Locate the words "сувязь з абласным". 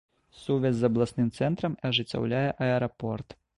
0.43-1.29